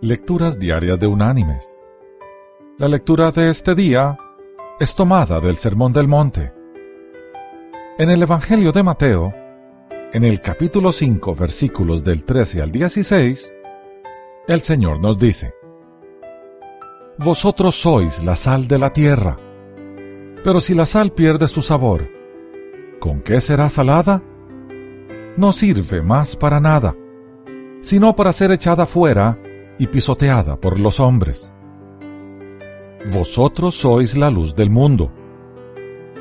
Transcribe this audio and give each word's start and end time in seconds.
Lecturas 0.00 0.58
Diarias 0.58 0.98
de 0.98 1.06
Unánimes. 1.06 1.84
La 2.78 2.88
lectura 2.88 3.30
de 3.30 3.50
este 3.50 3.74
día 3.74 4.16
es 4.80 4.94
tomada 4.94 5.40
del 5.40 5.56
Sermón 5.56 5.92
del 5.92 6.08
Monte. 6.08 6.52
En 7.98 8.08
el 8.08 8.22
Evangelio 8.22 8.72
de 8.72 8.82
Mateo, 8.82 9.34
en 10.12 10.24
el 10.24 10.40
capítulo 10.40 10.90
5, 10.90 11.34
versículos 11.34 12.02
del 12.02 12.24
13 12.24 12.62
al 12.62 12.72
16, 12.72 13.52
el 14.48 14.60
Señor 14.60 15.00
nos 15.00 15.18
dice, 15.18 15.52
Vosotros 17.18 17.74
sois 17.74 18.24
la 18.24 18.36
sal 18.36 18.66
de 18.66 18.78
la 18.78 18.90
tierra, 18.90 19.38
pero 20.42 20.60
si 20.60 20.74
la 20.74 20.86
sal 20.86 21.12
pierde 21.12 21.46
su 21.46 21.60
sabor, 21.60 22.08
¿con 23.00 23.20
qué 23.20 23.40
será 23.40 23.68
salada? 23.68 24.22
No 25.36 25.52
sirve 25.52 26.00
más 26.00 26.36
para 26.36 26.58
nada, 26.58 26.96
sino 27.82 28.16
para 28.16 28.32
ser 28.32 28.50
echada 28.50 28.86
fuera 28.86 29.38
y 29.78 29.86
pisoteada 29.86 30.56
por 30.56 30.78
los 30.78 31.00
hombres. 31.00 31.54
Vosotros 33.12 33.74
sois 33.74 34.16
la 34.16 34.30
luz 34.30 34.54
del 34.54 34.70
mundo. 34.70 35.10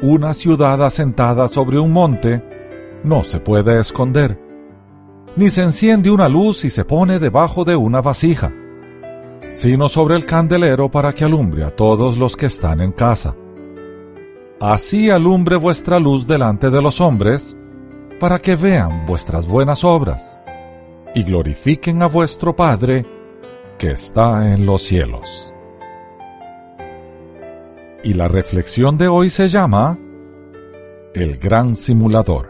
Una 0.02 0.34
ciudad 0.34 0.84
asentada 0.84 1.48
sobre 1.48 1.80
un 1.80 1.94
monte 1.94 2.44
no 3.04 3.24
se 3.24 3.40
puede 3.40 3.80
esconder, 3.80 4.40
ni 5.36 5.50
se 5.50 5.64
enciende 5.64 6.12
una 6.12 6.28
luz 6.28 6.66
y 6.66 6.70
se 6.70 6.84
pone 6.84 7.20
debajo 7.20 7.64
de 7.64 7.76
una 7.76 8.02
vasija, 8.02 8.52
sino 9.54 9.88
sobre 9.88 10.16
el 10.16 10.26
candelero 10.26 10.90
para 10.90 11.14
que 11.14 11.24
alumbre 11.24 11.64
a 11.64 11.76
todos 11.76 12.18
los 12.18 12.36
que 12.36 12.48
están 12.48 12.82
en 12.82 12.92
casa. 12.92 13.36
Así 14.60 15.10
alumbre 15.10 15.56
vuestra 15.56 16.00
luz 16.00 16.28
delante 16.28 16.70
de 16.70 16.82
los 16.82 17.02
hombres, 17.02 17.58
para 18.20 18.40
que 18.40 18.56
vean 18.56 19.06
vuestras 19.06 19.46
buenas 19.46 19.84
obras 19.84 20.40
y 21.16 21.24
glorifiquen 21.24 22.02
a 22.02 22.08
vuestro 22.08 22.56
Padre 22.56 23.06
que 23.84 23.92
está 23.92 24.54
en 24.54 24.66
los 24.66 24.82
cielos. 24.82 25.52
Y 28.02 28.14
la 28.14 28.30
reflexión 28.30 28.98
de 28.98 29.10
hoy 29.10 29.30
se 29.30 29.50
llama 29.50 30.00
El 31.14 31.36
gran 31.36 31.76
simulador. 31.76 32.48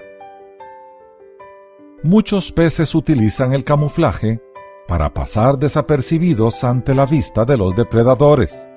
Muchos 2.04 2.52
peces 2.52 2.94
utilizan 2.94 3.52
el 3.52 3.64
camuflaje 3.64 4.44
para 4.88 5.11
pasar 5.11 5.58
desapercibidos 5.58 6.64
ante 6.64 6.94
la 6.94 7.08
vista 7.08 7.45
de 7.45 7.58
los 7.58 7.76
depredadores, 7.76 8.70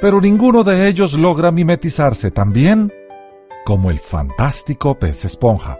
pero 0.00 0.22
ninguno 0.22 0.64
de 0.64 0.88
ellos 0.88 1.12
logra 1.12 1.50
mimetizarse 1.50 2.30
tan 2.30 2.54
bien 2.54 2.90
como 3.66 3.90
el 3.90 3.98
fantástico 3.98 4.98
pez 4.98 5.26
esponja. 5.26 5.78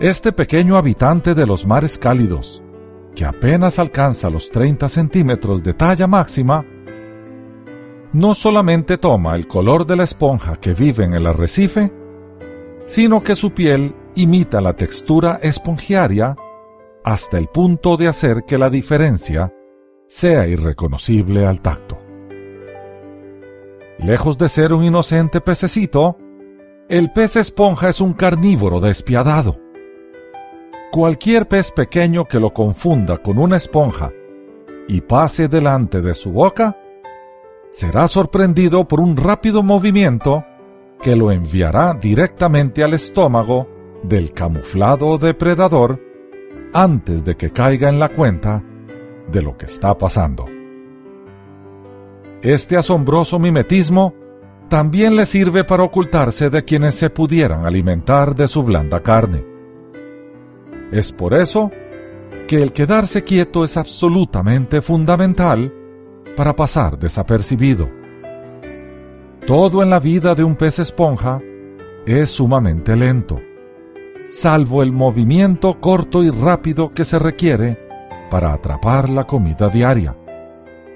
Este 0.00 0.32
pequeño 0.32 0.78
habitante 0.78 1.34
de 1.34 1.44
los 1.44 1.66
mares 1.66 1.98
cálidos, 1.98 2.62
que 3.14 3.24
apenas 3.24 3.78
alcanza 3.78 4.30
los 4.30 4.50
30 4.50 4.88
centímetros 4.88 5.62
de 5.62 5.74
talla 5.74 6.06
máxima, 6.06 6.64
no 8.12 8.34
solamente 8.34 8.98
toma 8.98 9.34
el 9.34 9.46
color 9.46 9.86
de 9.86 9.96
la 9.96 10.04
esponja 10.04 10.56
que 10.56 10.74
vive 10.74 11.04
en 11.04 11.14
el 11.14 11.26
arrecife, 11.26 11.92
sino 12.86 13.22
que 13.22 13.34
su 13.34 13.52
piel 13.52 13.94
imita 14.14 14.60
la 14.60 14.74
textura 14.74 15.38
espongiaria 15.42 16.36
hasta 17.04 17.38
el 17.38 17.48
punto 17.48 17.96
de 17.96 18.08
hacer 18.08 18.44
que 18.46 18.58
la 18.58 18.70
diferencia 18.70 19.52
sea 20.08 20.46
irreconocible 20.46 21.46
al 21.46 21.60
tacto. 21.60 21.98
Lejos 23.98 24.36
de 24.36 24.48
ser 24.48 24.72
un 24.72 24.84
inocente 24.84 25.40
pececito, 25.40 26.18
el 26.88 27.12
pez 27.12 27.36
esponja 27.36 27.88
es 27.88 28.00
un 28.00 28.12
carnívoro 28.12 28.80
despiadado. 28.80 29.61
Cualquier 30.92 31.48
pez 31.48 31.70
pequeño 31.70 32.26
que 32.26 32.38
lo 32.38 32.50
confunda 32.50 33.16
con 33.16 33.38
una 33.38 33.56
esponja 33.56 34.12
y 34.86 35.00
pase 35.00 35.48
delante 35.48 36.02
de 36.02 36.12
su 36.12 36.32
boca, 36.32 36.76
será 37.70 38.06
sorprendido 38.08 38.86
por 38.86 39.00
un 39.00 39.16
rápido 39.16 39.62
movimiento 39.62 40.44
que 41.02 41.16
lo 41.16 41.32
enviará 41.32 41.94
directamente 41.94 42.84
al 42.84 42.92
estómago 42.92 43.66
del 44.02 44.34
camuflado 44.34 45.16
depredador 45.16 45.98
antes 46.74 47.24
de 47.24 47.38
que 47.38 47.48
caiga 47.48 47.88
en 47.88 47.98
la 47.98 48.10
cuenta 48.10 48.62
de 49.32 49.40
lo 49.40 49.56
que 49.56 49.64
está 49.64 49.96
pasando. 49.96 50.44
Este 52.42 52.76
asombroso 52.76 53.38
mimetismo 53.38 54.12
también 54.68 55.16
le 55.16 55.24
sirve 55.24 55.64
para 55.64 55.84
ocultarse 55.84 56.50
de 56.50 56.64
quienes 56.64 56.96
se 56.96 57.08
pudieran 57.08 57.64
alimentar 57.64 58.34
de 58.34 58.46
su 58.46 58.62
blanda 58.62 59.00
carne. 59.00 59.51
Es 60.92 61.10
por 61.10 61.32
eso 61.32 61.70
que 62.46 62.58
el 62.58 62.72
quedarse 62.72 63.24
quieto 63.24 63.64
es 63.64 63.78
absolutamente 63.78 64.82
fundamental 64.82 65.72
para 66.36 66.54
pasar 66.54 66.98
desapercibido. 66.98 67.88
Todo 69.46 69.82
en 69.82 69.88
la 69.88 69.98
vida 69.98 70.34
de 70.34 70.44
un 70.44 70.54
pez 70.54 70.78
esponja 70.78 71.40
es 72.06 72.30
sumamente 72.30 72.94
lento, 72.94 73.40
salvo 74.30 74.82
el 74.82 74.92
movimiento 74.92 75.80
corto 75.80 76.22
y 76.22 76.30
rápido 76.30 76.92
que 76.92 77.06
se 77.06 77.18
requiere 77.18 77.78
para 78.30 78.52
atrapar 78.52 79.08
la 79.08 79.24
comida 79.24 79.68
diaria, 79.68 80.14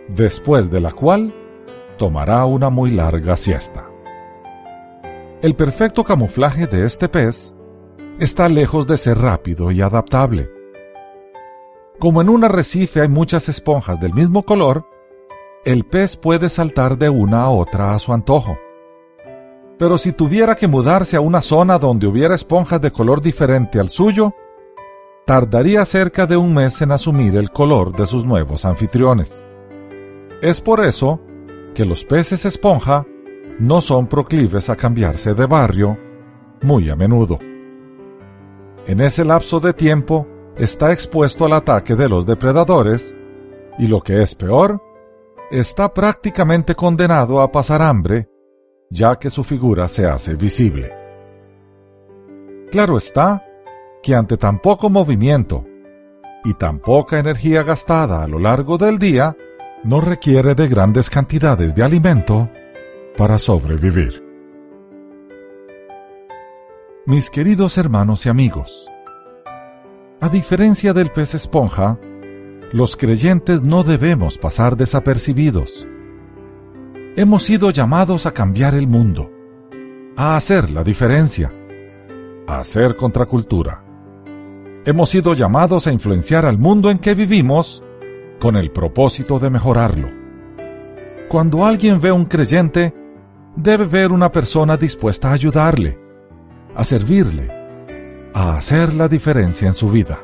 después 0.08 0.70
de 0.70 0.80
la 0.80 0.92
cual 0.92 1.34
tomará 1.96 2.44
una 2.44 2.68
muy 2.68 2.90
larga 2.90 3.34
siesta. 3.34 3.86
El 5.40 5.54
perfecto 5.54 6.04
camuflaje 6.04 6.66
de 6.66 6.84
este 6.84 7.08
pez 7.08 7.55
está 8.18 8.48
lejos 8.48 8.86
de 8.86 8.96
ser 8.96 9.18
rápido 9.18 9.70
y 9.70 9.82
adaptable. 9.82 10.50
Como 11.98 12.20
en 12.20 12.28
un 12.28 12.44
arrecife 12.44 13.00
hay 13.00 13.08
muchas 13.08 13.48
esponjas 13.48 14.00
del 14.00 14.14
mismo 14.14 14.42
color, 14.42 14.86
el 15.64 15.84
pez 15.84 16.16
puede 16.16 16.48
saltar 16.48 16.96
de 16.98 17.08
una 17.08 17.42
a 17.42 17.50
otra 17.50 17.94
a 17.94 17.98
su 17.98 18.12
antojo. 18.12 18.58
Pero 19.78 19.98
si 19.98 20.12
tuviera 20.12 20.54
que 20.54 20.68
mudarse 20.68 21.16
a 21.16 21.20
una 21.20 21.42
zona 21.42 21.78
donde 21.78 22.06
hubiera 22.06 22.34
esponjas 22.34 22.80
de 22.80 22.90
color 22.90 23.20
diferente 23.20 23.78
al 23.78 23.88
suyo, 23.88 24.34
tardaría 25.26 25.84
cerca 25.84 26.26
de 26.26 26.36
un 26.36 26.54
mes 26.54 26.80
en 26.80 26.92
asumir 26.92 27.36
el 27.36 27.50
color 27.50 27.94
de 27.96 28.06
sus 28.06 28.24
nuevos 28.24 28.64
anfitriones. 28.64 29.44
Es 30.40 30.60
por 30.60 30.84
eso 30.84 31.20
que 31.74 31.84
los 31.84 32.04
peces 32.04 32.44
esponja 32.44 33.04
no 33.58 33.80
son 33.80 34.06
proclives 34.06 34.70
a 34.70 34.76
cambiarse 34.76 35.34
de 35.34 35.46
barrio 35.46 35.98
muy 36.62 36.88
a 36.88 36.96
menudo. 36.96 37.38
En 38.86 39.00
ese 39.00 39.24
lapso 39.24 39.58
de 39.58 39.72
tiempo 39.72 40.28
está 40.56 40.92
expuesto 40.92 41.44
al 41.44 41.54
ataque 41.54 41.96
de 41.96 42.08
los 42.08 42.24
depredadores 42.24 43.16
y 43.78 43.88
lo 43.88 44.00
que 44.00 44.22
es 44.22 44.34
peor, 44.36 44.80
está 45.50 45.92
prácticamente 45.92 46.76
condenado 46.76 47.40
a 47.40 47.50
pasar 47.50 47.82
hambre, 47.82 48.28
ya 48.88 49.16
que 49.16 49.28
su 49.28 49.42
figura 49.42 49.88
se 49.88 50.06
hace 50.06 50.34
visible. 50.34 50.92
Claro 52.70 52.96
está 52.96 53.44
que 54.02 54.14
ante 54.14 54.36
tan 54.36 54.60
poco 54.60 54.88
movimiento 54.88 55.64
y 56.44 56.54
tan 56.54 56.78
poca 56.78 57.18
energía 57.18 57.64
gastada 57.64 58.22
a 58.22 58.28
lo 58.28 58.38
largo 58.38 58.78
del 58.78 58.98
día, 58.98 59.36
no 59.82 60.00
requiere 60.00 60.54
de 60.54 60.68
grandes 60.68 61.10
cantidades 61.10 61.74
de 61.74 61.82
alimento 61.82 62.48
para 63.16 63.36
sobrevivir. 63.36 64.25
Mis 67.08 67.30
queridos 67.30 67.78
hermanos 67.78 68.26
y 68.26 68.30
amigos, 68.30 68.90
a 70.20 70.28
diferencia 70.28 70.92
del 70.92 71.12
pez 71.12 71.34
esponja, 71.34 72.00
los 72.72 72.96
creyentes 72.96 73.62
no 73.62 73.84
debemos 73.84 74.38
pasar 74.38 74.76
desapercibidos. 74.76 75.86
Hemos 77.14 77.44
sido 77.44 77.70
llamados 77.70 78.26
a 78.26 78.32
cambiar 78.32 78.74
el 78.74 78.88
mundo, 78.88 79.30
a 80.16 80.34
hacer 80.34 80.68
la 80.68 80.82
diferencia, 80.82 81.52
a 82.48 82.58
hacer 82.58 82.96
contracultura. 82.96 83.84
Hemos 84.84 85.08
sido 85.08 85.34
llamados 85.34 85.86
a 85.86 85.92
influenciar 85.92 86.44
al 86.44 86.58
mundo 86.58 86.90
en 86.90 86.98
que 86.98 87.14
vivimos 87.14 87.84
con 88.40 88.56
el 88.56 88.72
propósito 88.72 89.38
de 89.38 89.48
mejorarlo. 89.48 90.08
Cuando 91.28 91.64
alguien 91.64 92.00
ve 92.00 92.08
a 92.08 92.14
un 92.14 92.24
creyente, 92.24 92.92
debe 93.54 93.84
ver 93.84 94.10
una 94.10 94.32
persona 94.32 94.76
dispuesta 94.76 95.30
a 95.30 95.34
ayudarle, 95.34 96.04
a 96.76 96.84
servirle, 96.84 97.48
a 98.34 98.56
hacer 98.56 98.92
la 98.92 99.08
diferencia 99.08 99.66
en 99.66 99.74
su 99.74 99.88
vida. 99.88 100.20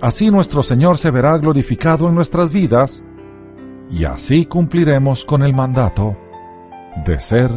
Así 0.00 0.30
nuestro 0.30 0.62
Señor 0.62 0.98
se 0.98 1.10
verá 1.10 1.38
glorificado 1.38 2.08
en 2.08 2.14
nuestras 2.14 2.52
vidas 2.52 3.04
y 3.90 4.04
así 4.04 4.44
cumpliremos 4.46 5.24
con 5.24 5.42
el 5.42 5.54
mandato 5.54 6.16
de 7.06 7.20
ser 7.20 7.50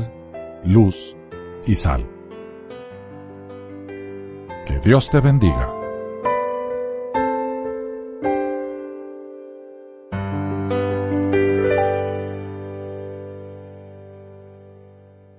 luz 0.64 1.16
y 1.66 1.76
sal. 1.76 2.06
Que 4.66 4.80
Dios 4.84 5.10
te 5.10 5.20
bendiga. 5.20 5.77